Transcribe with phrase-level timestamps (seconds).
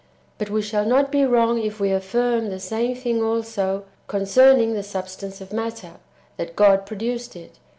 [0.33, 0.33] 7.
[0.39, 4.81] But we shall not be wrong if we affirm the same thing also concerning the
[4.81, 5.97] substance of matter,
[6.37, 7.59] that God produced it.